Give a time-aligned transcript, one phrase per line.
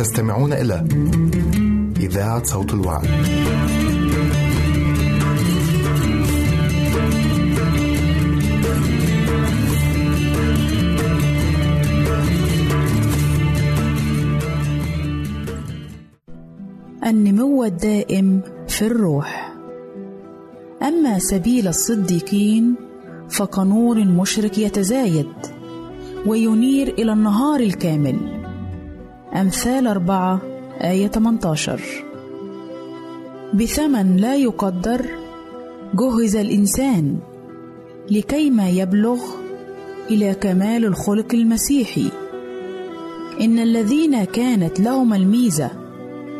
[0.00, 0.84] تستمعون إلى
[2.00, 3.08] إذاعة صوت الوعد.
[17.06, 19.54] النمو الدائم في الروح
[20.82, 22.74] أما سبيل الصديقين
[23.28, 25.32] فكنور مشرق يتزايد
[26.26, 28.39] وينير إلى النهار الكامل
[29.34, 30.40] أمثال أربعة
[30.80, 31.80] آية 18
[33.54, 35.06] بثمن لا يقدر
[35.94, 37.18] جهز الإنسان
[38.10, 39.18] لكيما يبلغ
[40.10, 42.10] إلى كمال الخلق المسيحي.
[43.40, 45.70] إن الذين كانت لهم الميزة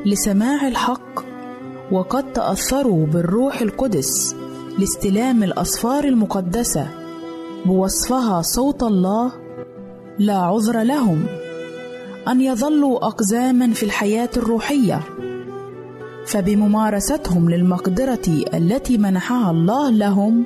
[0.07, 1.25] لسماع الحق
[1.93, 4.37] وقد تأثروا بالروح القدس
[4.79, 6.89] لاستلام الأسفار المقدسة
[7.67, 9.33] بوصفها صوت الله
[10.19, 11.40] لا عذر لهم.
[12.29, 15.01] أن يظلوا أقزاما في الحياة الروحية
[16.27, 20.45] فبممارستهم للمقدرة التي منحها الله لهم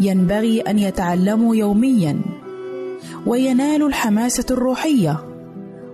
[0.00, 2.20] ينبغي أن يتعلموا يوميا
[3.26, 5.24] وينالوا الحماسة الروحية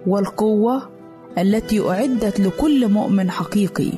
[0.07, 0.83] والقوة
[1.39, 3.93] التي أعدت لكل مؤمن حقيقي.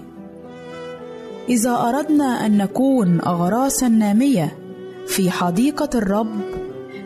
[1.49, 4.59] إذا أردنا أن نكون اغراسا نامية
[5.07, 6.41] في حديقة الرب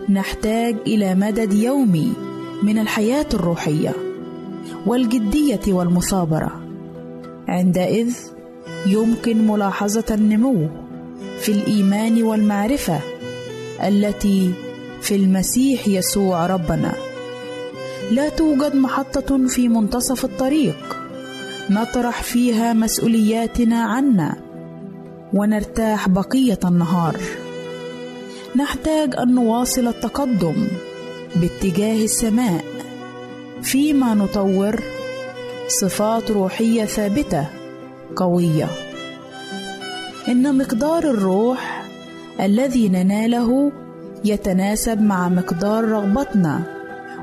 [0.09, 2.13] نحتاج إلى مدد يومي
[2.63, 3.93] من الحياة الروحية
[4.87, 6.61] والجدية والمثابرة.
[7.49, 8.15] عندئذ
[8.87, 10.69] يمكن ملاحظة النمو
[11.41, 13.01] في الإيمان والمعرفة
[13.83, 14.53] التي
[15.01, 16.93] في المسيح يسوع ربنا.
[18.11, 20.97] لا توجد محطة في منتصف الطريق
[21.71, 24.37] نطرح فيها مسؤولياتنا عنا
[25.35, 27.17] ونرتاح بقية النهار.
[28.57, 30.67] نحتاج أن نواصل التقدم
[31.37, 32.65] باتجاه السماء
[33.63, 34.81] فيما نطور
[35.69, 37.47] صفات روحية ثابتة
[38.17, 38.67] قوية.
[40.29, 41.85] إن مقدار الروح
[42.41, 43.73] الذي نناله
[44.25, 46.63] يتناسب مع مقدار رغبتنا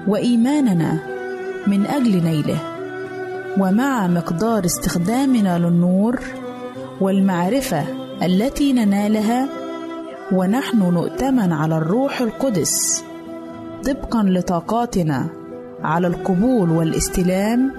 [0.07, 0.99] وإيماننا
[1.67, 2.59] من أجل نيله
[3.59, 6.19] ومع مقدار استخدامنا للنور
[7.01, 7.83] والمعرفة
[8.23, 9.49] التي ننالها
[10.31, 13.03] ونحن نؤتمن على الروح القدس.
[13.85, 15.29] طبقا لطاقاتنا
[15.83, 17.71] على القبول والاستلام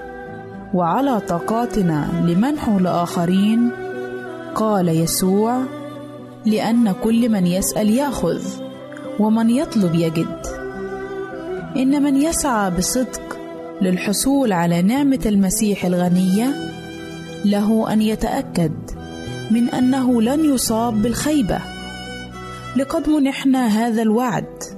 [0.74, 3.70] وعلى طاقاتنا لمنحه لاخرين
[4.54, 5.62] قال يسوع
[6.46, 8.42] لأن كل من يسأل يأخذ
[9.20, 10.46] ومن يطلب يجد.
[11.76, 13.38] إن من يسعى بصدق
[13.82, 16.54] للحصول على نعمة المسيح الغنية
[17.44, 18.72] له أن يتأكد
[19.50, 21.58] من أنه لن يصاب بالخيبة.
[22.76, 24.77] لقد منحنا هذا الوعد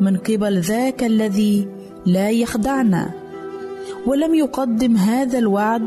[0.00, 1.68] من قبل ذاك الذي
[2.06, 3.10] لا يخدعنا.
[4.06, 5.86] ولم يقدم هذا الوعد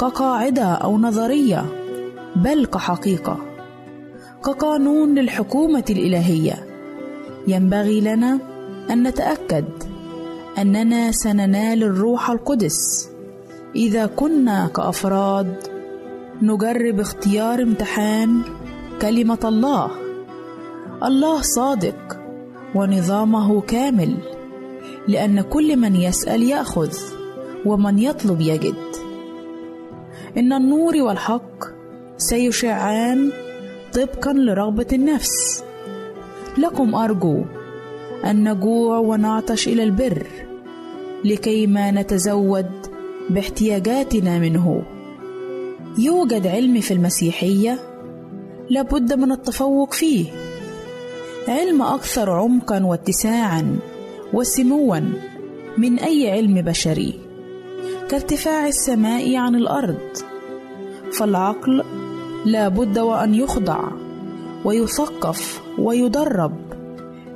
[0.00, 1.64] كقاعدة أو نظرية
[2.36, 3.38] بل كحقيقة.
[4.44, 6.66] كقانون للحكومة الإلهية.
[7.48, 8.38] ينبغي لنا
[8.90, 9.64] أن نتأكد
[10.58, 13.08] أننا سننال الروح القدس.
[13.76, 15.56] إذا كنا كأفراد
[16.42, 18.42] نجرب اختيار امتحان
[19.02, 19.90] كلمة الله.
[21.02, 22.23] الله صادق.
[22.74, 24.14] ونظامه كامل
[25.08, 26.92] لأن كل من يسأل يأخذ
[27.66, 28.74] ومن يطلب يجد.
[30.36, 31.64] إن النور والحق
[32.16, 33.32] سيشعان
[33.94, 35.64] طبقا لرغبة النفس.
[36.58, 37.44] لكم أرجو
[38.24, 40.26] أن نجوع ونعطش إلى البر
[41.24, 42.70] لكي ما نتزود
[43.30, 44.82] باحتياجاتنا منه.
[45.98, 47.78] يوجد علم في المسيحية
[48.70, 50.43] لابد من التفوق فيه.
[51.48, 53.76] علم أكثر عمقا واتساعا
[54.32, 55.00] وسموا
[55.78, 57.20] من أي علم بشري
[58.08, 59.98] كارتفاع السماء عن الأرض.
[61.12, 61.84] فالعقل
[62.44, 63.80] لا بد وأن يخضع
[64.64, 66.52] ويثقف ويدرب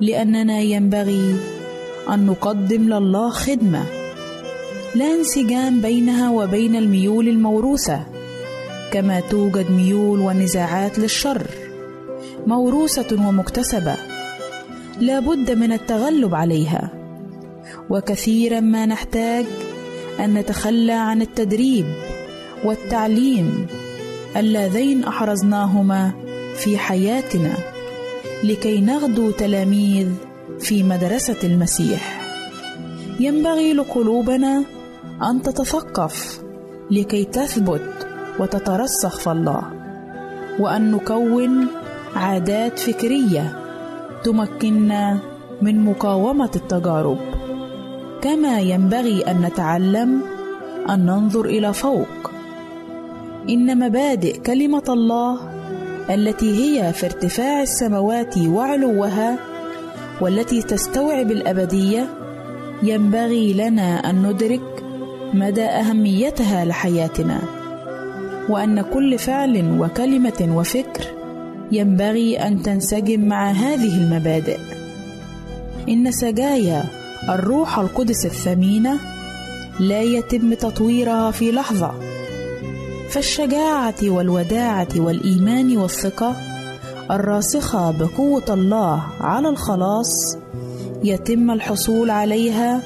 [0.00, 1.36] لأننا ينبغي
[2.14, 3.84] أن نقدم لله خدمة
[4.94, 8.06] لا انسجام بينها وبين الميول الموروثة
[8.92, 11.46] كما توجد ميول ونزاعات للشر.
[12.46, 13.96] موروثة ومكتسبة.
[15.00, 16.90] لا بد من التغلب عليها.
[17.90, 19.46] وكثيرا ما نحتاج
[20.20, 21.86] أن نتخلى عن التدريب
[22.64, 23.66] والتعليم
[24.36, 26.12] اللذين أحرزناهما
[26.56, 27.54] في حياتنا
[28.44, 30.08] لكي نغدو تلاميذ
[30.60, 32.20] في مدرسة المسيح.
[33.20, 34.64] ينبغي لقلوبنا
[35.30, 36.40] أن تتثقف
[36.90, 38.06] لكي تثبت
[38.38, 39.62] وتترسخ في الله
[40.58, 41.66] وأن نكون
[42.16, 43.58] عادات فكرية
[44.24, 45.18] تمكننا
[45.62, 47.18] من مقاومة التجارب.
[48.22, 50.22] كما ينبغي أن نتعلم
[50.90, 52.30] أن ننظر إلى فوق.
[53.48, 55.38] إن مبادئ كلمة الله
[56.10, 59.36] التي هي في ارتفاع السماوات وعلوها
[60.20, 62.08] والتي تستوعب الأبدية
[62.82, 64.84] ينبغي لنا أن ندرك
[65.34, 67.38] مدى أهميتها لحياتنا
[68.48, 71.04] وأن كل فعل وكلمة وفكر
[71.72, 74.58] ينبغي أن تنسجم مع هذه المبادئ.
[75.88, 76.84] إن سجايا
[77.28, 78.98] الروح القدس الثمينة
[79.80, 81.92] لا يتم تطويرها في لحظة.
[83.10, 86.36] فالشجاعة والوداعة والإيمان والثقة
[87.10, 90.36] الراسخة بقوة الله على الخلاص
[91.04, 92.82] يتم الحصول عليها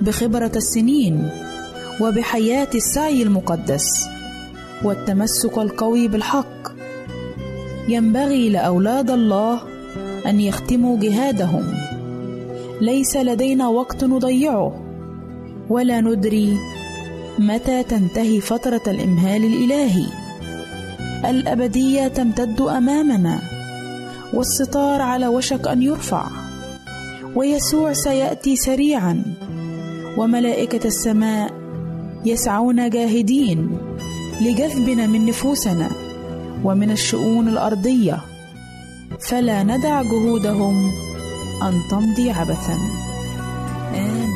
[0.00, 1.28] بخبرة السنين
[2.00, 3.86] وبحياة السعي المقدس
[4.84, 6.75] والتمسك القوي بالحق.
[7.88, 9.60] ينبغي لأولاد الله
[10.26, 11.64] أن يختموا جهادهم.
[12.80, 14.82] ليس لدينا وقت نضيعه.
[15.68, 16.58] ولا ندري
[17.38, 20.06] متى تنتهي فترة الإمهال الإلهي.
[21.30, 23.40] الأبدية تمتد أمامنا.
[24.34, 26.26] والستار على وشك أن يرفع.
[27.34, 29.22] ويسوع سيأتي سريعا.
[30.18, 31.50] وملائكة السماء
[32.24, 33.78] يسعون جاهدين
[34.40, 36.05] لجذبنا من نفوسنا.
[36.64, 38.18] ومن الشؤون الأرضية
[39.20, 40.92] فلا ندع جهودهم
[41.62, 42.78] أن تمضي عبثا.
[43.94, 44.35] آمين.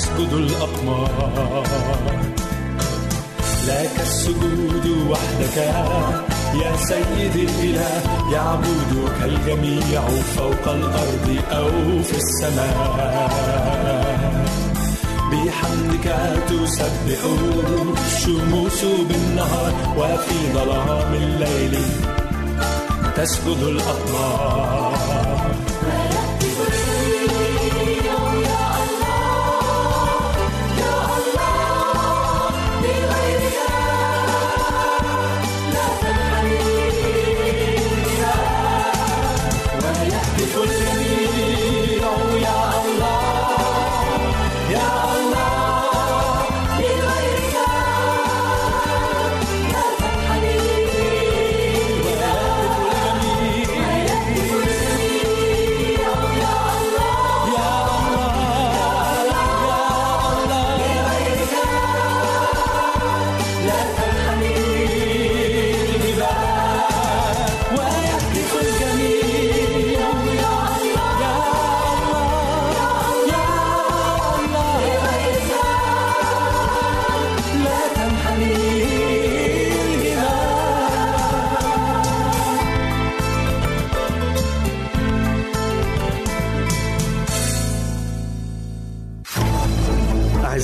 [0.00, 1.72] تسجد الأقمار.
[3.66, 5.56] لك السجود وحدك.
[6.62, 8.02] يا سيد الإله
[8.32, 10.00] يعبدك الجميع
[10.36, 13.30] فوق الأرض أو في السماء.
[15.32, 16.06] بحمدك
[16.48, 17.20] تسبح
[18.06, 21.78] الشموس بالنهار وفي ظلام الليل
[23.16, 24.89] تسجد الأقمار.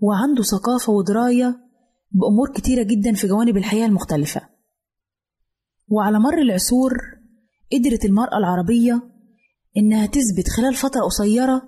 [0.00, 1.60] وعنده ثقافة ودراية
[2.10, 4.40] بأمور كتيرة جدا في جوانب الحياة المختلفة.
[5.88, 6.92] وعلى مر العصور
[7.72, 9.02] قدرت المرأة العربية
[9.76, 11.62] إنها تثبت خلال فترة قصيرة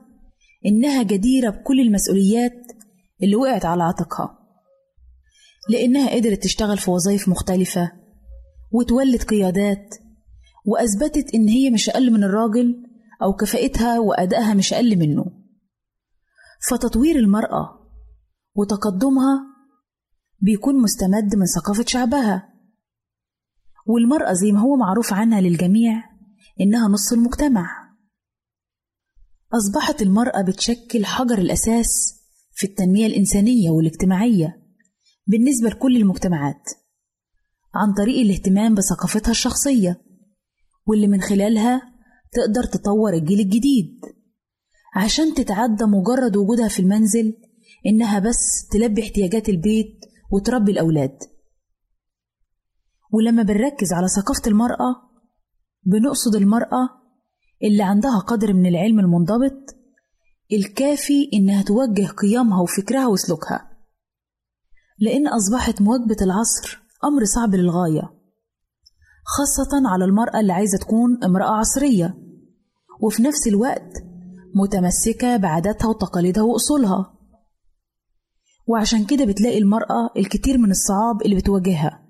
[0.67, 2.73] إنها جديرة بكل المسؤوليات
[3.23, 4.39] اللي وقعت على عاتقها
[5.71, 7.93] لأنها قدرت تشتغل في وظائف مختلفة
[8.73, 9.95] وتولد قيادات
[10.65, 12.83] وأثبتت إن هي مش أقل من الراجل
[13.23, 15.25] أو كفاءتها وأدائها مش أقل منه.
[16.71, 17.82] فتطوير المرأة
[18.55, 19.47] وتقدمها
[20.41, 22.49] بيكون مستمد من ثقافة شعبها.
[23.87, 26.03] والمرأة زي ما هو معروف عنها للجميع
[26.61, 27.83] إنها نص المجتمع.
[29.55, 32.21] أصبحت المرأة بتشكل حجر الأساس
[32.53, 34.63] في التنمية الإنسانية والاجتماعية
[35.27, 36.63] بالنسبة لكل المجتمعات
[37.75, 40.03] عن طريق الاهتمام بثقافتها الشخصية
[40.87, 41.83] واللي من خلالها
[42.33, 44.01] تقدر تطور الجيل الجديد
[44.97, 47.35] عشان تتعدى مجرد وجودها في المنزل
[47.87, 51.19] إنها بس تلبي احتياجات البيت وتربي الأولاد.
[53.13, 55.11] ولما بنركز على ثقافة المرأة
[55.87, 56.89] بنقصد المرأة
[57.65, 59.77] اللي عندها قدر من العلم المنضبط
[60.53, 63.73] الكافي إنها توجه قيمها وفكرها وسلوكها.
[64.99, 68.23] لأن أصبحت مواكبة العصر أمر صعب للغاية
[69.25, 72.15] خاصة على المرأة اللي عايزة تكون امرأة عصرية
[73.01, 74.05] وفي نفس الوقت
[74.55, 77.12] متمسكة بعاداتها وتقاليدها وأصولها.
[78.73, 82.03] وعشان كده بتلاقي المرأة الكتير من الصعاب اللي بتواجهها.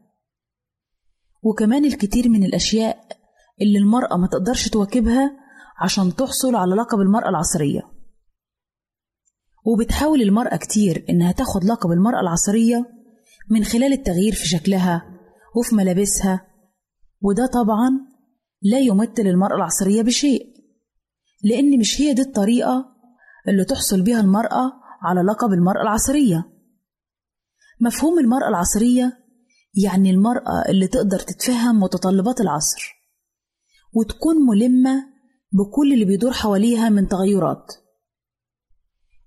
[1.42, 3.07] وكمان الكتير من الأشياء
[3.61, 5.31] اللي المرأة ما تقدرش تواكبها
[5.81, 7.81] عشان تحصل على لقب المرأة العصرية.
[9.64, 12.87] وبتحاول المرأة كتير إنها تاخد لقب المرأة العصرية
[13.51, 15.03] من خلال التغيير في شكلها
[15.57, 16.46] وفي ملابسها.
[17.20, 17.90] وده طبعا
[18.62, 20.53] لا يمثل المرأة العصرية بشيء
[21.44, 22.87] لأن مش هي دي الطريقة
[23.48, 24.72] اللي تحصل بيها المرأة
[25.03, 26.52] على لقب المرأة العصرية.
[27.83, 29.18] مفهوم المرأة العصرية
[29.85, 32.92] يعني المرأة اللي تقدر تتفهم متطلبات العصر
[33.95, 35.12] وتكون ملمة
[35.53, 37.73] بكل اللي بيدور حواليها من تغيرات.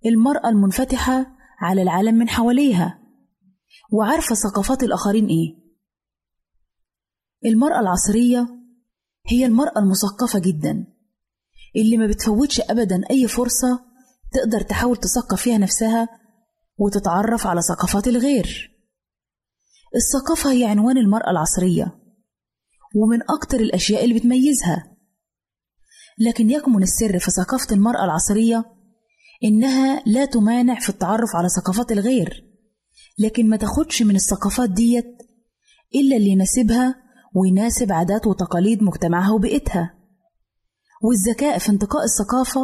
[0.06, 1.28] المرأة المنفتحة
[1.60, 3.00] على العالم من حواليها
[3.92, 5.56] وعارفة ثقافات الآخرين إيه.
[7.46, 8.48] المرأة العصرية
[9.28, 10.88] هي المرأة المثقفة جدا
[11.76, 13.80] اللي ما بتفوتش أبدا أي فرصة
[14.34, 16.25] تقدر تحاول تثقف فيها نفسها
[16.78, 18.72] وتتعرف على ثقافات الغير.
[19.96, 22.00] الثقافة هي عنوان المرأة العصرية
[22.96, 24.98] ومن أكتر الأشياء اللي بتميزها.
[26.20, 28.66] لكن يكمن السر في ثقافة المرأة العصرية
[29.44, 32.46] إنها لا تمانع في التعرف على ثقافات الغير.
[33.20, 35.18] لكن ما تاخدش من الثقافات ديت
[35.96, 36.96] إلا اللي يناسبها
[37.36, 39.94] ويناسب عادات وتقاليد مجتمعها وبيئتها.
[41.04, 42.62] والذكاء في انتقاء الثقافة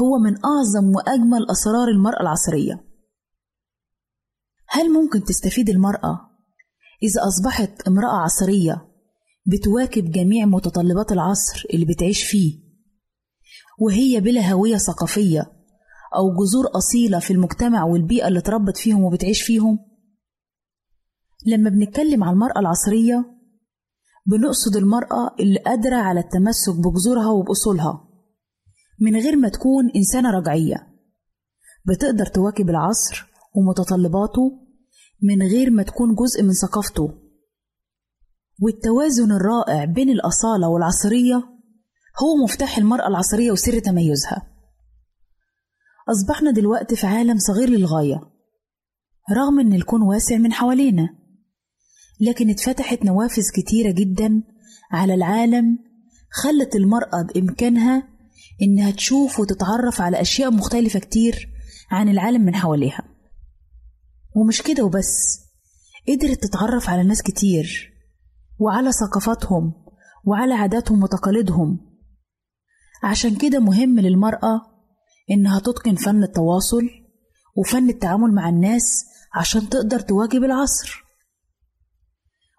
[0.00, 2.85] هو من أعظم وأجمل أسرار المرأة العصرية.
[4.68, 6.30] هل ممكن تستفيد المرأة؟
[7.02, 8.88] إذا أصبحت امرأة عصرية
[9.46, 12.66] بتواكب جميع متطلبات العصر اللي بتعيش فيه.
[13.78, 15.40] وهي بلا هوية ثقافية
[16.16, 19.78] أو جذور أصيلة في المجتمع والبيئة اللي اتربت فيهم وبتعيش فيهم.
[21.46, 23.24] لما بنتكلم عن المرأة العصرية
[24.26, 28.08] بنقصد المرأة اللي قادرة على التمسك بجذورها وبأصولها
[29.00, 30.88] من غير ما تكون إنسانة رجعية.
[31.84, 34.66] بتقدر تواكب العصر ومتطلباته
[35.22, 37.08] من غير ما تكون جزء من ثقافته.
[38.62, 41.36] والتوازن الرائع بين الأصالة والعصرية
[42.22, 44.56] هو مفتاح المرأة العصرية وسر تميزها.
[46.08, 48.20] أصبحنا دلوقتي في عالم صغير للغاية
[49.30, 51.08] رغم إن الكون واسع من حوالينا
[52.20, 54.42] لكن اتفتحت نوافذ كتيرة جدا
[54.90, 55.78] على العالم
[56.30, 58.08] خلت المرأة بإمكانها
[58.62, 61.48] إنها تشوف وتتعرف على أشياء مختلفة كتير
[61.90, 63.15] عن العالم من حواليها.
[64.36, 65.40] ومش كده وبس.
[66.08, 67.92] قدرت تتعرف على ناس كتير
[68.58, 69.74] وعلى ثقافاتهم
[70.24, 71.80] وعلى عاداتهم وتقاليدهم.
[73.02, 74.60] عشان كده مهم للمرأة
[75.30, 76.82] إنها تتقن فن التواصل
[77.56, 81.04] وفن التعامل مع الناس عشان تقدر تواكب العصر.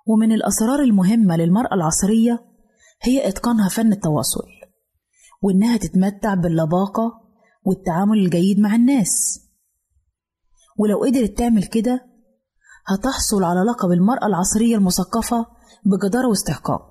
[0.07, 2.45] ومن الأسرار المهمة للمرأة العصرية
[3.01, 4.47] هي إتقانها فن التواصل
[5.41, 7.21] وإنها تتمتع باللباقة
[7.63, 9.46] والتعامل الجيد مع الناس.
[10.77, 12.05] ولو قدرت تعمل كده
[12.87, 15.45] هتحصل على لقب المرأة العصرية المثقفة
[15.85, 16.89] بجدارة واستحقاق.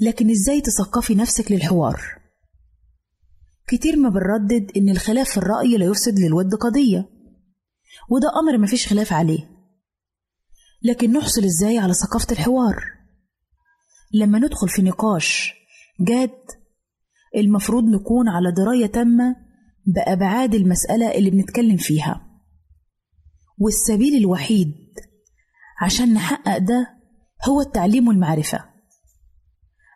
[0.00, 2.00] لكن إزاي تثقفي نفسك للحوار؟
[3.68, 7.08] كتير ما بنردد إن الخلاف في الرأي لا يفسد للود قضية
[8.10, 9.50] وده أمر مفيش خلاف عليه.
[10.82, 12.76] لكن نحصل إزاي على ثقافة الحوار؟
[14.14, 15.54] لما ندخل في نقاش
[16.00, 16.38] جاد
[17.36, 19.36] المفروض نكون على دراية تامة
[19.86, 22.26] بأبعاد المسألة اللي بنتكلم فيها.
[23.58, 24.74] والسبيل الوحيد
[25.82, 26.86] عشان نحقق ده
[27.48, 28.64] هو التعليم والمعرفة.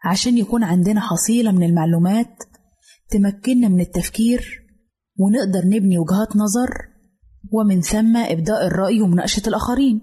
[0.04, 2.42] عشان يكون عندنا حصيلة من المعلومات
[3.10, 4.66] تمكننا من التفكير
[5.18, 6.70] ونقدر نبني وجهات نظر
[7.52, 10.00] ومن ثم إبداء الرأي ومناقشة الآخرين.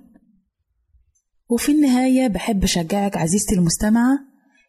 [1.50, 4.20] وفي النهاية بحب أشجعك عزيزتي المستمعة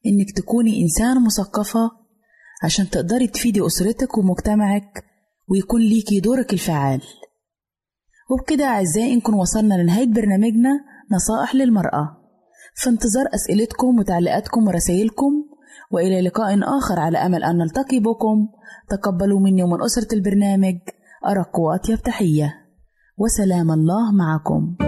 [0.06, 1.90] إنك تكوني إنسانة مثقفة
[2.64, 5.04] عشان تقدري تفيدي أسرتك ومجتمعك
[5.48, 7.02] ويكون ليكي دورك الفعال.
[8.30, 10.70] وبكده أعزائي نكون وصلنا لنهاية برنامجنا
[11.12, 12.16] نصائح للمرأة.
[12.74, 15.32] في انتظار أسئلتكم وتعليقاتكم ورسائلكم
[15.90, 18.48] وإلى لقاء آخر على أمل أن نلتقي بكم.
[18.88, 20.78] تقبلوا مني ومن أسرة البرنامج
[21.26, 22.54] أرق وأطيب تحية.
[23.18, 24.87] وسلام الله معكم.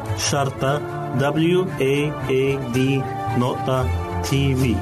[0.17, 0.81] شرطة
[1.19, 2.43] W A A
[2.75, 2.77] D
[3.37, 3.85] نقطة
[4.23, 4.75] TV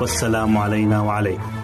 [0.00, 1.63] والسلام علينا وعليكم.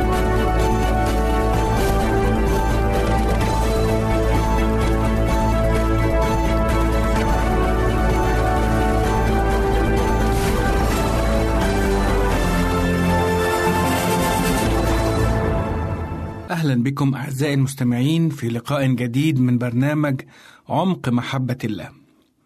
[16.61, 20.21] أهلا بكم أعزائي المستمعين في لقاء جديد من برنامج
[20.69, 21.89] عمق محبة الله.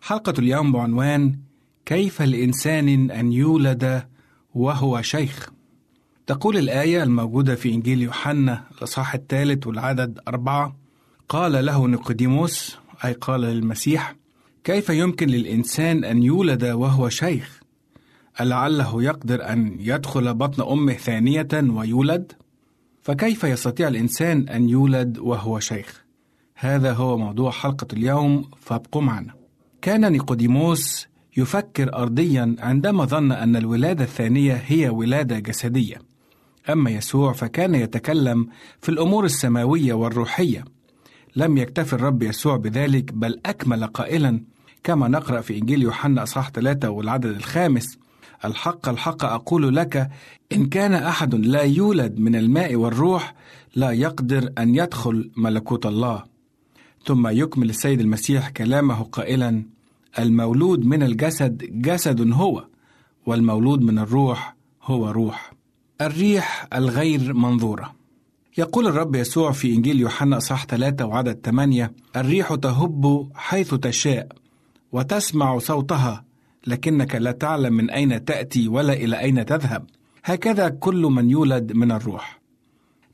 [0.02, 1.40] حلقة اليوم بعنوان
[1.86, 4.04] كيف لإنسان أن يولد
[4.54, 5.50] وهو شيخ؟
[6.28, 10.76] تقول الآية الموجودة في إنجيل يوحنا الإصحاح الثالث والعدد أربعة:
[11.30, 14.16] قال له نيقوديموس أي قال للمسيح:
[14.64, 17.60] كيف يمكن للإنسان أن يولد وهو شيخ؟
[18.42, 22.45] ألعله يقدر أن يدخل بطن أمه ثانية ويولد؟
[23.06, 26.04] فكيف يستطيع الإنسان أن يولد وهو شيخ؟
[26.56, 29.34] هذا هو موضوع حلقة اليوم فابقوا معنا.
[29.82, 36.02] كان نيقوديموس يفكر أرضيا عندما ظن أن الولادة الثانية هي ولادة جسدية.
[36.70, 38.48] أما يسوع فكان يتكلم
[38.82, 40.66] في الأمور السماوية والروحية.
[41.36, 44.42] لم يكتف الرب يسوع بذلك بل أكمل قائلا
[44.84, 47.98] كما نقرأ في إنجيل يوحنا أصحاح 3 والعدد الخامس
[48.46, 50.10] الحق الحق أقول لك
[50.52, 53.36] إن كان أحد لا يولد من الماء والروح
[53.76, 56.24] لا يقدر أن يدخل ملكوت الله.
[57.06, 59.64] ثم يكمل السيد المسيح كلامه قائلا:
[60.20, 62.66] المولود من الجسد جسد هو،
[63.26, 65.54] والمولود من الروح هو روح.
[66.02, 67.96] الريح الغير منظورة.
[68.58, 74.28] يقول الرب يسوع في إنجيل يوحنا أصحاح 3 وعدد 8: الريح تهب حيث تشاء
[74.92, 76.26] وتسمع صوتها
[76.68, 79.86] لكنك لا تعلم من أين تأتي ولا إلى أين تذهب.
[80.26, 82.42] هكذا كل من يولد من الروح.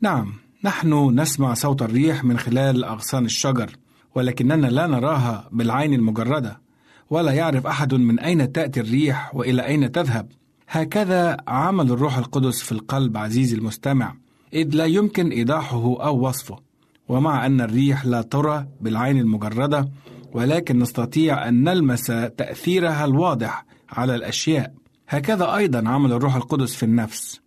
[0.01, 0.33] نعم،
[0.63, 3.77] نحن نسمع صوت الريح من خلال أغصان الشجر،
[4.15, 6.61] ولكننا لا نراها بالعين المجردة،
[7.09, 10.29] ولا يعرف أحد من أين تأتي الريح وإلى أين تذهب.
[10.69, 14.15] هكذا عمل الروح القدس في القلب عزيزي المستمع،
[14.53, 16.59] إذ لا يمكن إيضاحه أو وصفه.
[17.07, 19.89] ومع أن الريح لا ترى بالعين المجردة،
[20.33, 22.05] ولكن نستطيع أن نلمس
[22.37, 24.73] تأثيرها الواضح على الأشياء.
[25.09, 27.41] هكذا أيضا عمل الروح القدس في النفس.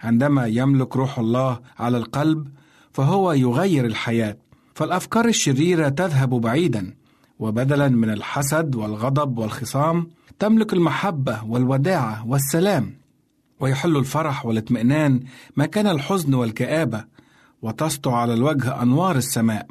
[0.00, 2.48] عندما يملك روح الله على القلب
[2.92, 4.36] فهو يغير الحياة،
[4.74, 6.94] فالأفكار الشريرة تذهب بعيدا،
[7.38, 12.94] وبدلا من الحسد والغضب والخصام تملك المحبة والوداعة والسلام،
[13.60, 15.20] ويحل الفرح والاطمئنان
[15.56, 17.04] مكان الحزن والكآبة،
[17.62, 19.66] وتسطع على الوجه أنوار السماء.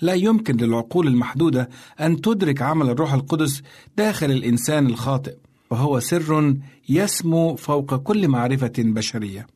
[0.00, 1.68] لا يمكن للعقول المحدودة
[2.00, 3.62] أن تدرك عمل الروح القدس
[3.96, 5.36] داخل الإنسان الخاطئ،
[5.70, 6.56] وهو سر
[6.88, 9.46] يسمو فوق كل معرفة بشرية.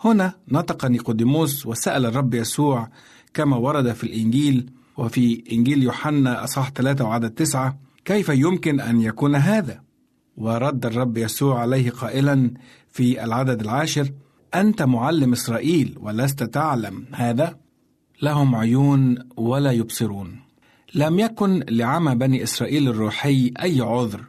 [0.00, 2.88] هنا نطق نيقوديموس وسأل الرب يسوع
[3.34, 9.34] كما ورد في الإنجيل وفي إنجيل يوحنا أصحاح 3 وعدد 9 كيف يمكن أن يكون
[9.34, 9.82] هذا؟
[10.36, 12.50] ورد الرب يسوع عليه قائلا
[12.88, 14.10] في العدد العاشر
[14.54, 17.56] أنت معلم إسرائيل ولست تعلم هذا؟
[18.22, 20.40] لهم عيون ولا يبصرون.
[20.94, 24.24] لم يكن لعمى بني إسرائيل الروحي أي عذر.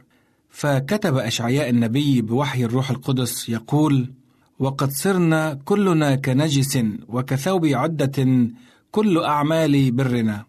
[0.50, 4.12] فكتب أشعياء النبي بوحي الروح القدس يقول
[4.58, 6.78] وقد صرنا كلنا كنجس
[7.08, 8.48] وكثوب عدة
[8.90, 10.44] كل أعمال برنا.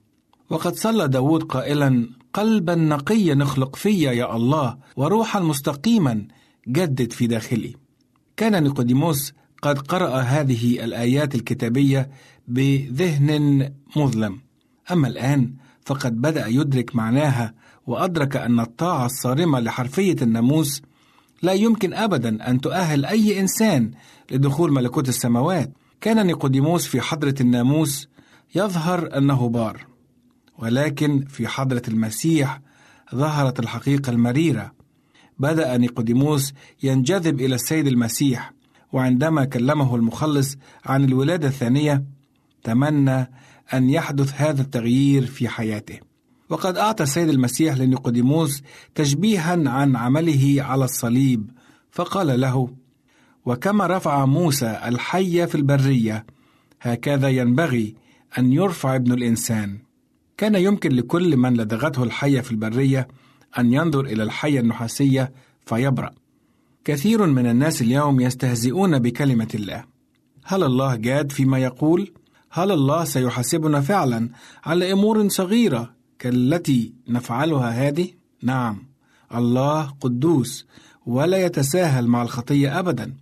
[0.50, 6.28] وقد صلى داود قائلا قلبا نقيا اخلق في يا الله وروحا مستقيما
[6.68, 7.76] جدد في داخلي
[8.38, 12.10] كان نيقوديموس قد قرأ هذه الآيات الكتابية
[12.48, 14.40] بذهن مظلم.
[14.92, 15.54] أما الآن
[15.86, 17.54] فقد بدأ يدرك معناها
[17.88, 20.82] وأدرك أن الطاعة الصارمة لحرفية الناموس
[21.42, 23.92] لا يمكن أبدا أن تؤهل أي إنسان
[24.32, 25.72] لدخول ملكوت السماوات.
[26.02, 28.08] كان نيقوديموس في حضرة الناموس
[28.56, 29.88] يظهر أنه بار
[30.58, 32.62] ولكن في حضرة المسيح
[33.16, 34.72] ظهرت الحقيقة المريرة.
[35.40, 36.54] بدأ نيقوديموس
[36.84, 38.54] ينجذب إلى السيد المسيح
[38.94, 42.04] وعندما كلمه المخلص عن الولادة الثانية
[42.64, 43.32] تمنى
[43.74, 46.00] أن يحدث هذا التغيير في حياته.
[46.50, 48.64] وقد أعطى السيد المسيح لنيقوديموس
[48.96, 51.52] تشبيها عن عمله على الصليب
[51.92, 52.70] فقال له
[53.46, 56.26] وكما رفع موسى الحية في البرية
[56.82, 57.96] هكذا ينبغي
[58.38, 59.78] أن يرفع ابن الإنسان.
[60.38, 63.08] كان يمكن لكل من لدغته الحية في البرية
[63.58, 65.34] أن ينظر إلى الحية النحاسية
[65.66, 66.12] فيبرأ.
[66.86, 69.84] كثير من الناس اليوم يستهزئون بكلمة الله.
[70.44, 72.12] هل الله جاد فيما يقول؟
[72.56, 74.30] هل الله سيحاسبنا فعلا
[74.66, 78.08] على أمور صغيرة كالتي نفعلها هذه؟
[78.44, 78.84] نعم،
[79.36, 80.66] الله قدوس
[81.06, 83.14] ولا يتساهل مع الخطية ابدا،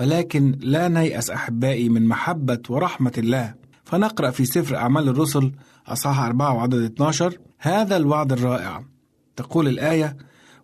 [0.00, 3.54] ولكن لا نيأس أحبائي من محبة ورحمة الله،
[3.84, 5.52] فنقرأ في سفر أعمال الرسل
[5.86, 8.84] أصحاح 4 وعدد 12 هذا الوعد الرائع.
[9.36, 10.16] تقول الآية: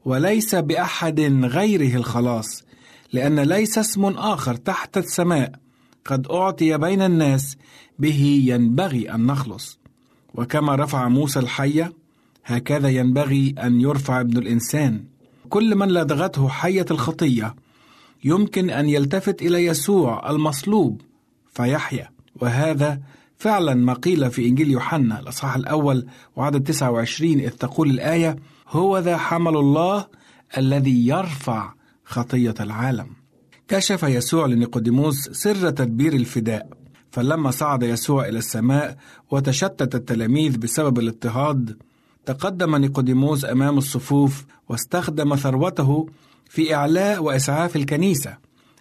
[0.04, 2.64] وليس بأحد غيره الخلاص،
[3.12, 5.67] لأن ليس اسم آخر تحت السماء.
[6.08, 7.56] قد أعطي بين الناس
[7.98, 9.78] به ينبغي أن نخلص.
[10.34, 11.92] وكما رفع موسى الحية
[12.44, 15.04] هكذا ينبغي أن يرفع ابن الإنسان.
[15.48, 17.54] كل من لدغته حية الخطية
[18.24, 21.00] يمكن أن يلتفت إلى يسوع المصلوب
[21.54, 22.10] فيحيا.
[22.36, 23.00] وهذا
[23.38, 28.36] فعلا ما قيل في إنجيل يوحنا الأصحاح الأول وعدد 29 إذ تقول الآية
[28.68, 30.06] هو ذا حمل الله
[30.58, 31.72] الذي يرفع
[32.04, 33.17] خطية العالم.
[33.68, 36.68] كشف يسوع لنيقوديموس سر تدبير الفداء.
[37.10, 38.96] فلما صعد يسوع إلى السماء
[39.30, 41.76] وتشتت التلاميذ بسبب الاضطهاد
[42.26, 46.06] تقدم نيقوديموس أمام الصفوف واستخدم ثروته
[46.48, 48.36] في إعلاء وإسعاف الكنيسة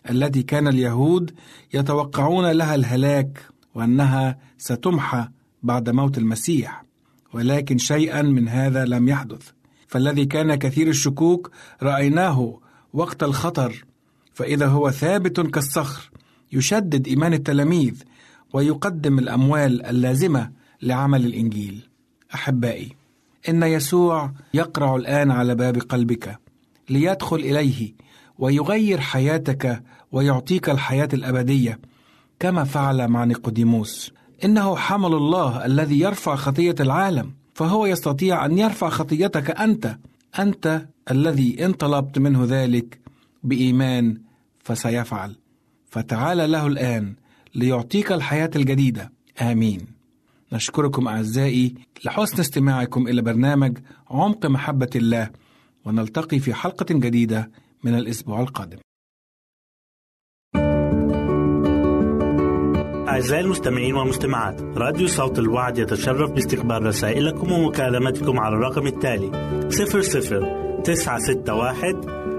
[0.09, 1.31] التي كان اليهود
[1.73, 3.41] يتوقعون لها الهلاك
[3.75, 5.27] وأنها ستمحى
[5.63, 6.83] بعد موت المسيح.
[7.33, 9.49] ولكن شيئا من هذا لم يحدث.
[9.87, 11.51] فالذي كان كثير الشكوك
[11.83, 12.59] رأيناه
[12.93, 13.85] وقت الخطر
[14.37, 16.11] فإذا هو ثابت كالصخر
[16.51, 18.03] يشدد إيمان التلاميذ
[18.53, 21.89] ويقدم الأموال اللازمة لعمل الإنجيل.
[22.33, 22.95] أحبائي،
[23.49, 26.39] إن يسوع يقرع الآن على باب قلبك
[26.89, 27.93] ليدخل إليه
[28.39, 31.79] ويغير حياتك ويعطيك الحياة الأبدية
[32.39, 34.11] كما فعل مع نيقوديموس.
[34.43, 39.97] إنه حمل الله الذي يرفع خطية العالم، فهو يستطيع أن يرفع خطيتك أنت،
[40.39, 42.99] أنت الذي إن طلبت منه ذلك
[43.43, 44.26] بإيمان
[44.67, 45.35] فسيفعل.
[45.85, 47.15] فتعال له الآن
[47.55, 49.11] ليعطيك الحياة الجديدة.
[49.41, 49.87] آمين.
[50.53, 51.75] نشكركم أعزائي
[52.05, 53.77] لحسن استماعكم إلى برنامج
[54.09, 55.29] عمق محبة الله
[55.85, 57.51] ونلتقي في حلقة جديدة
[57.83, 58.77] من الأسبوع القادم.
[63.07, 69.31] أعزائي المستمعين والمستمعات راديو صوت الوعد يتشرف باستقبال رسائلكم ومكالمتكم على الرقم التالي
[69.69, 72.26] 00 961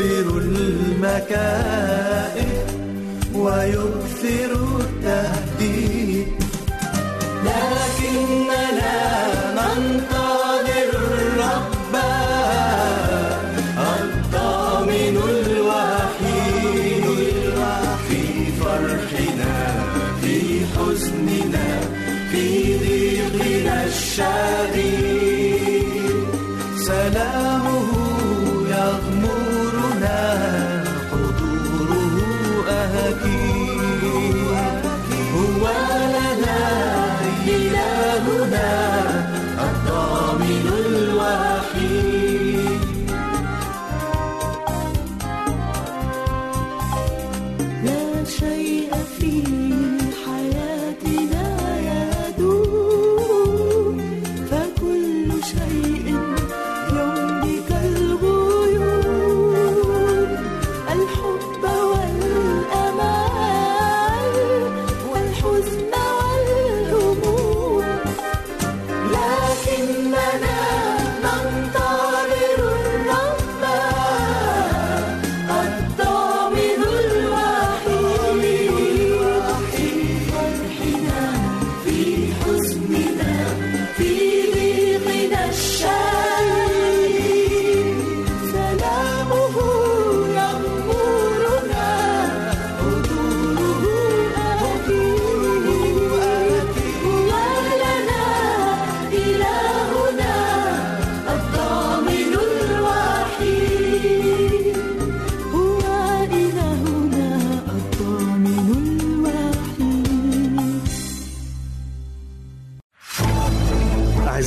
[0.00, 1.88] يدبر المكائد
[3.34, 6.28] ويكثر التهديد.
[7.44, 8.96] لكننا
[9.54, 10.17] ننتظر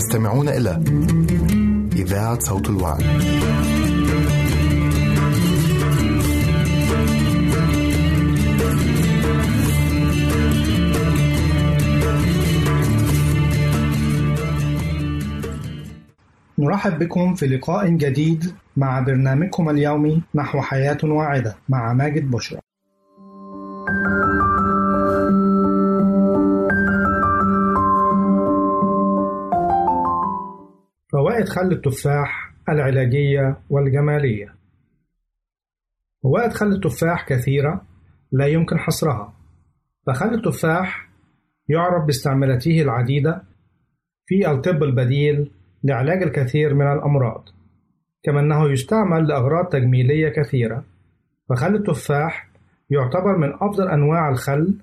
[0.00, 0.82] تستمعون إلى
[1.92, 3.02] إذاعة صوت الوعد.
[16.58, 22.60] نرحب بكم في لقاء جديد مع برنامجكم اليومي نحو حياة واعدة مع ماجد بشرى.
[31.40, 34.54] فوائد خل التفاح العلاجية والجمالية.
[36.22, 37.82] فوائد خل التفاح كثيرة
[38.32, 39.32] لا يمكن حصرها.
[40.06, 41.08] فخل التفاح
[41.68, 43.42] يعرف باستعمالاته العديدة
[44.26, 45.50] في الطب البديل
[45.84, 47.48] لعلاج الكثير من الأمراض
[48.22, 50.84] كما أنه يستعمل لأغراض تجميلية كثيرة.
[51.48, 52.50] فخل التفاح
[52.90, 54.74] يعتبر من أفضل أنواع الخل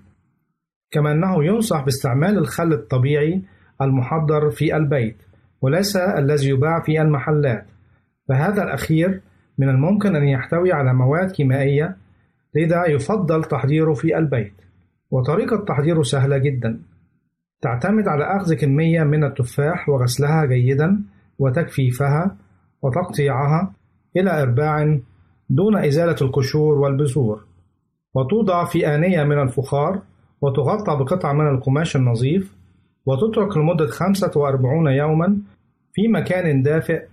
[0.91, 3.41] كما أنه ينصح باستعمال الخل الطبيعي
[3.81, 5.26] المحضر في البيت.
[5.61, 7.65] وليس الذي يباع في المحلات.
[8.29, 9.21] فهذا الأخير
[9.57, 11.97] من الممكن أن يحتوي على مواد كيميائية
[12.55, 14.53] لذا يفضل تحضيره في البيت.
[15.11, 16.79] وطريقة تحضيره سهلة جدا.
[17.61, 21.03] تعتمد على أخذ كمية من التفاح وغسلها جيدا
[21.39, 22.35] وتجفيفها
[22.81, 23.73] وتقطيعها
[24.17, 24.99] إلى إرباع
[25.49, 27.43] دون إزالة القشور والبذور.
[28.13, 30.01] وتوضع في آنية من الفخار
[30.41, 32.56] وتغطى بقطعة من القماش النظيف
[33.07, 35.37] وتترك لمدة 45 يوما
[35.93, 37.05] في مكان دافئ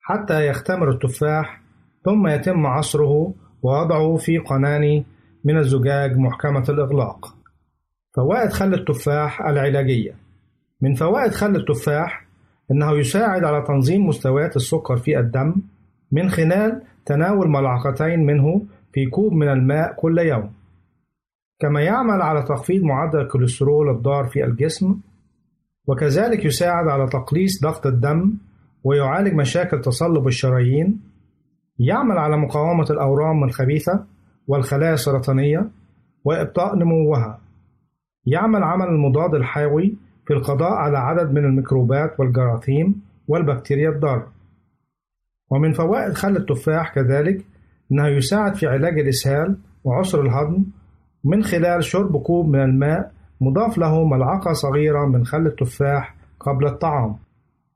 [0.00, 1.62] حتى يختمر التفاح
[2.04, 5.04] ثم يتم عصره ووضعه في قناني
[5.44, 7.34] من الزجاج محكمة الإغلاق.
[8.16, 10.14] فوائد خل التفاح العلاجية
[10.80, 12.26] من فوائد خل التفاح
[12.70, 15.54] أنه يساعد على تنظيم مستويات السكر في الدم
[16.12, 20.52] من خلال تناول ملعقتين منه في كوب من الماء كل يوم.
[21.62, 25.00] كما يعمل على تخفيض معدل الكوليسترول الضار في الجسم
[25.86, 28.34] وكذلك يساعد على تقليص ضغط الدم
[28.84, 31.00] ويعالج مشاكل تصلب الشرايين.
[31.78, 34.04] يعمل على مقاومة الأورام الخبيثة
[34.46, 35.70] والخلايا السرطانية
[36.24, 37.40] وإبطاء نموها.
[38.26, 39.96] يعمل عمل المضاد الحيوي
[40.26, 44.32] في القضاء على عدد من الميكروبات والجراثيم والبكتيريا الضارة.
[45.50, 47.44] ومن فوائد خل التفاح كذلك
[47.92, 50.64] أنه يساعد في علاج الإسهال وعسر الهضم
[51.24, 57.16] من خلال شرب كوب من الماء مضاف له ملعقة صغيرة من خل التفاح قبل الطعام.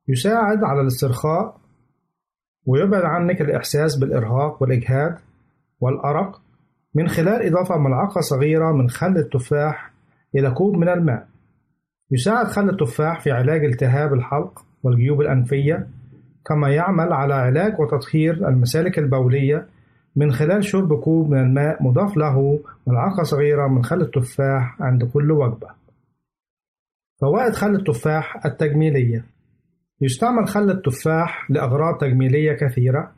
[0.09, 1.57] يساعد على الاسترخاء
[2.67, 5.19] ويبعد عنك الإحساس بالإرهاق والإجهاد
[5.81, 6.41] والأرق.
[6.95, 9.93] من خلال إضافة ملعقة صغيرة من خل التفاح
[10.35, 11.27] إلى كوب من الماء.
[12.11, 15.87] يساعد خل التفاح في علاج التهاب الحلق والجيوب الأنفية
[16.47, 19.67] كما يعمل على علاج وتطهير المسالك البولية
[20.17, 25.33] من خلال شرب كوب من الماء مضاف له ملعقة صغيرة من خل التفاح عند كل
[25.33, 25.69] وجبة.
[27.21, 29.25] فوائد خل التفاح التجميلية
[30.01, 33.13] يستعمل خل التفاح لأغراض تجميلية كثيرة،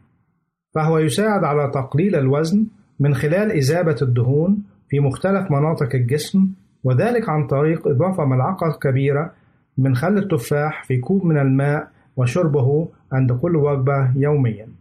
[0.75, 2.67] فهو يساعد على تقليل الوزن
[3.01, 6.49] من خلال إذابة الدهون في مختلف مناطق الجسم
[6.85, 9.33] وذلك عن طريق إضافة ملعقة كبيرة
[9.79, 14.78] من خل التفاح في كوب من الماء وشربه عند كل وجبة يومياً.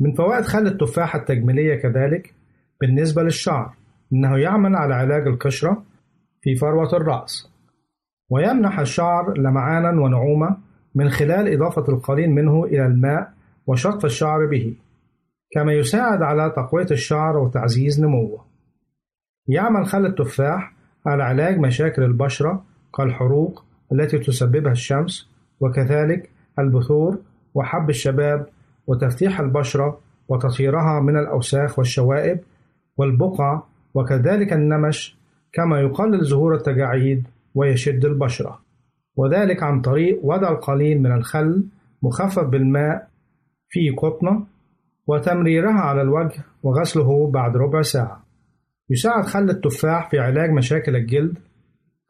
[0.00, 2.34] من فوائد خل التفاح التجميلية كذلك
[2.80, 3.74] بالنسبة للشعر
[4.12, 5.82] إنه يعمل على علاج القشرة
[6.42, 7.50] في فروة الرأس
[8.30, 10.56] ويمنح الشعر لمعانا ونعومة
[10.94, 13.32] من خلال إضافة القليل منه إلى الماء
[13.66, 14.74] وشطف الشعر به
[15.50, 18.44] كما يساعد على تقوية الشعر وتعزيز نموه.
[19.48, 20.72] يعمل خل التفاح
[21.06, 22.64] على علاج مشاكل البشرة
[22.96, 25.30] كالحروق التي تسببها الشمس
[25.60, 27.18] وكذلك البثور
[27.54, 28.46] وحب الشباب
[28.86, 32.40] وتفتيح البشرة وتطهيرها من الأوساخ والشوائب
[32.96, 33.62] والبقع
[33.94, 35.16] وكذلك النمش
[35.52, 38.60] كما يقلل ظهور التجاعيد ويشد البشرة.
[39.16, 41.64] وذلك عن طريق وضع القليل من الخل
[42.02, 43.08] مخفف بالماء
[43.68, 44.46] في قطنة
[45.06, 48.24] وتمريرها على الوجه وغسله بعد ربع ساعة.
[48.90, 51.38] يساعد خل التفاح في علاج مشاكل الجلد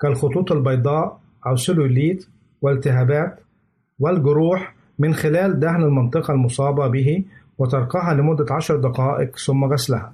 [0.00, 2.28] كالخطوط البيضاء أو سلوليت
[2.62, 3.40] والتهابات
[3.98, 7.24] والجروح من خلال دهن المنطقة المصابة به
[7.58, 10.12] وتركها لمدة عشر دقائق ثم غسلها.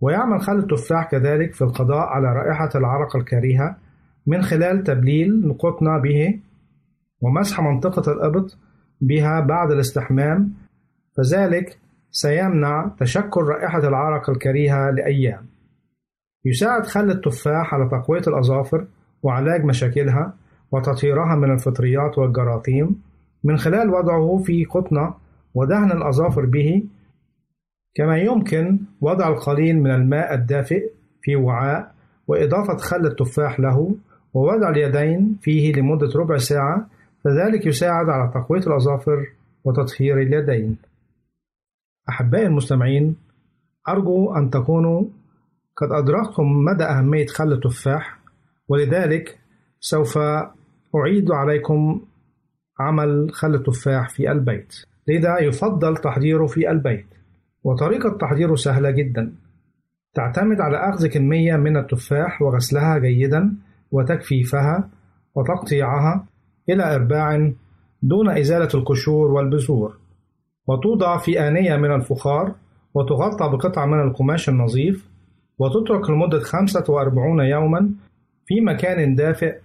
[0.00, 3.76] ويعمل خل التفاح كذلك في القضاء على رائحة العرق الكريهة
[4.26, 6.40] من خلال تبليل القطنة به
[7.20, 8.58] ومسح منطقة الإبط
[9.00, 10.52] بها بعد الاستحمام
[11.16, 11.78] فذلك
[12.10, 15.46] سيمنع تشكل رائحة العرق الكريهة لأيام.
[16.44, 18.86] يساعد خل التفاح على تقوية الأظافر
[19.22, 20.34] وعلاج مشاكلها
[20.72, 23.02] وتطهيرها من الفطريات والجراثيم
[23.44, 25.14] من خلال وضعه في قطنة
[25.54, 26.84] ودهن الأظافر به
[27.94, 30.90] كما يمكن وضع القليل من الماء الدافئ
[31.22, 31.94] في وعاء
[32.26, 33.96] وإضافة خل التفاح له
[34.34, 36.86] ووضع اليدين فيه لمدة ربع ساعة
[37.24, 39.26] فذلك يساعد على تقوية الأظافر
[39.64, 40.76] وتطهير اليدين.
[42.08, 43.16] أحبائي المستمعين
[43.88, 45.04] أرجو أن تكونوا
[45.76, 48.18] قد أدركتم مدى أهمية خل التفاح
[48.68, 49.38] ولذلك
[49.80, 50.18] سوف
[50.96, 52.00] أعيد عليكم
[52.80, 54.74] عمل خل التفاح في البيت.
[55.08, 57.06] لذا يفضل تحضيره في البيت.
[57.64, 59.32] وطريقة تحضيره سهلة جدا.
[60.14, 63.56] تعتمد على أخذ كمية من التفاح وغسلها جيدا
[63.90, 64.88] وتجفيفها
[65.34, 66.26] وتقطيعها
[66.68, 67.52] إلى إرباع
[68.02, 69.96] دون إزالة القشور والبذور.
[70.66, 72.54] وتوضع في آنية من الفخار
[72.94, 75.08] وتغطى بقطعة من القماش النظيف
[75.58, 77.90] وتترك لمدة 45 يوما
[78.46, 79.58] في مكان دافئ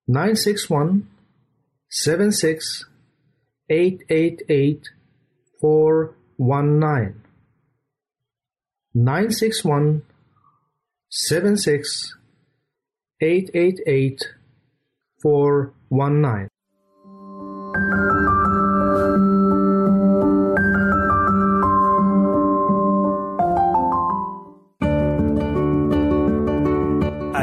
[0.08, 1.02] 961
[1.88, 2.90] 76
[3.68, 4.80] 888
[5.62, 7.14] 419
[8.94, 10.02] 961
[11.10, 12.18] 76
[13.20, 14.38] 888
[15.24, 16.48] 419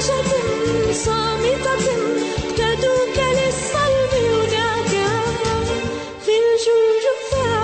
[0.00, 4.92] كنعجة صامتة افتدوك للصلب هناك
[6.24, 7.60] في الجلجثة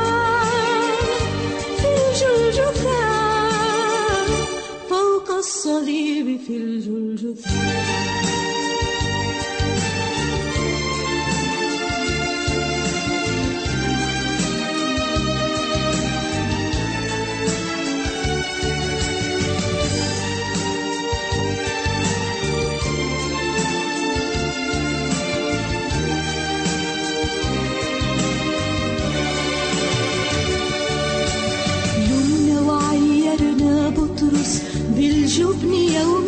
[35.63, 36.26] بالجبن يوم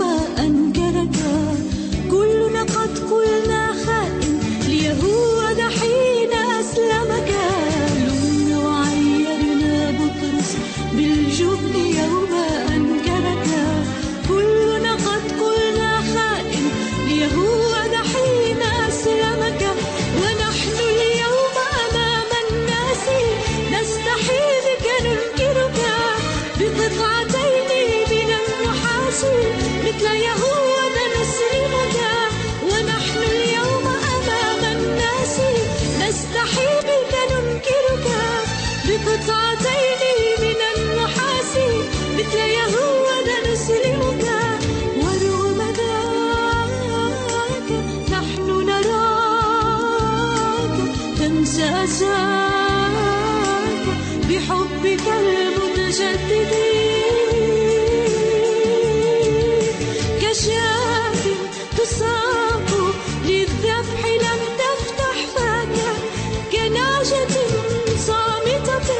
[66.99, 68.91] ببهجة صامتة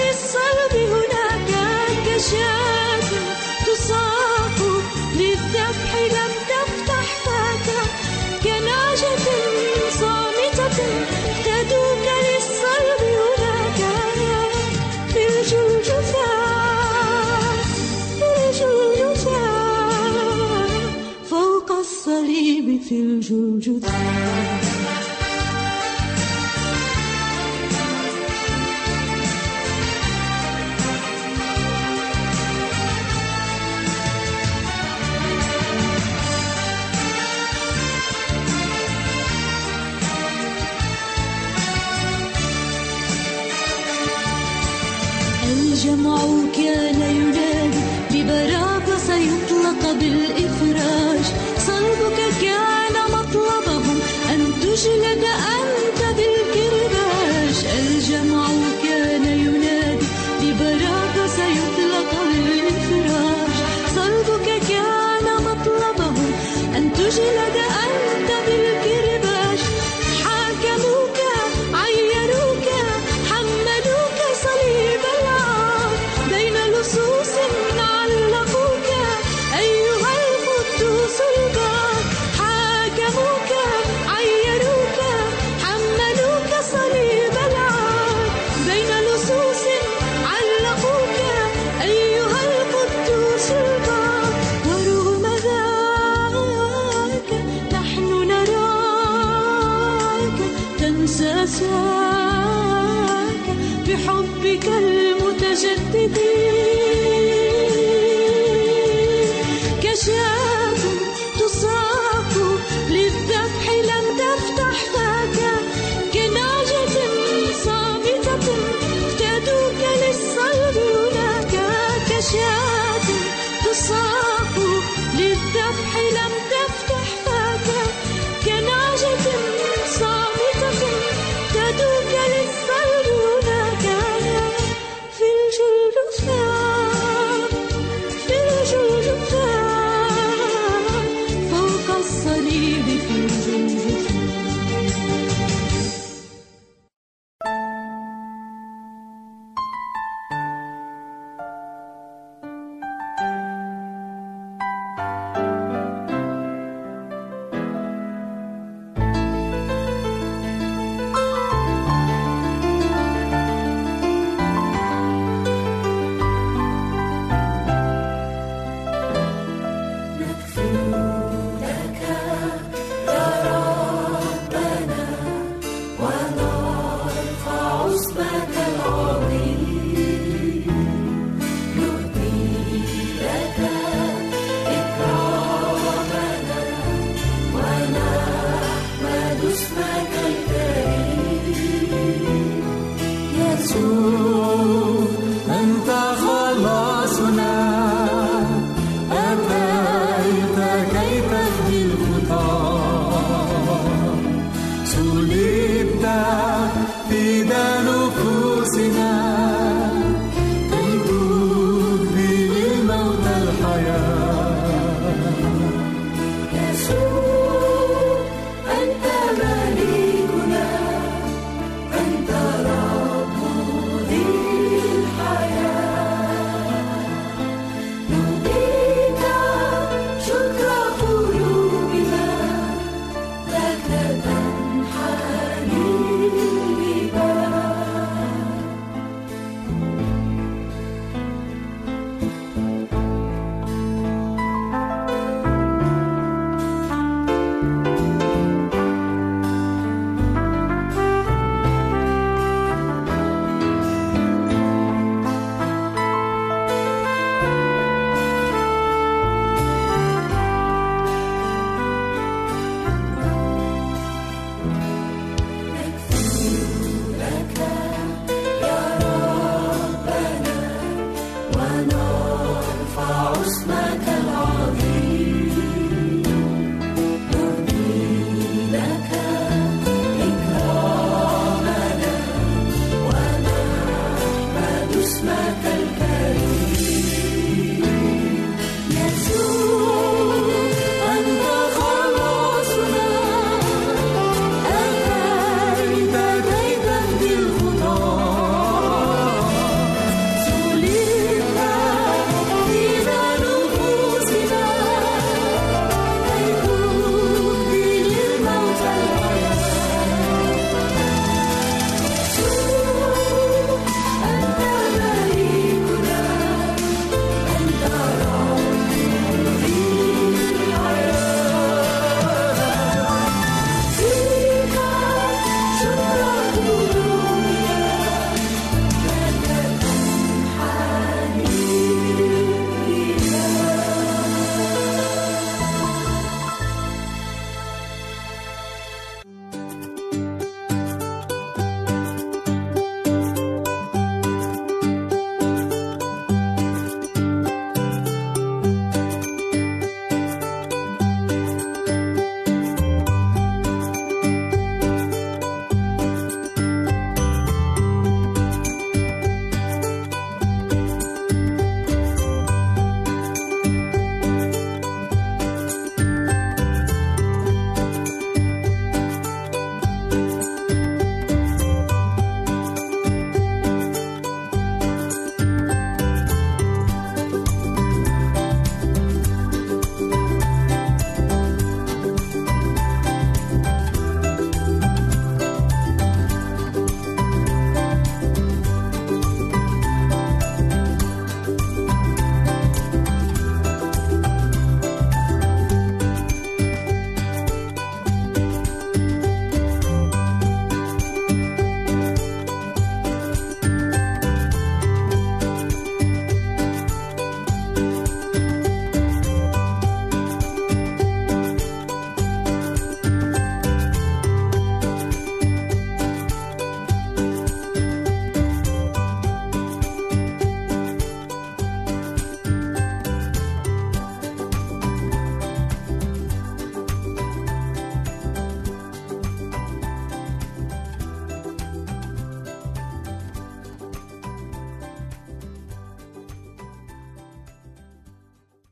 [0.00, 1.50] للصلب هناك
[3.66, 4.58] تصاق
[5.14, 7.06] للذبح لم تفتح
[8.44, 9.26] كناجة
[10.00, 10.78] صامتة
[12.26, 13.80] للصلب هناك
[15.08, 16.30] في الجوجفة
[18.18, 18.26] في
[21.30, 23.00] فوق الصليب في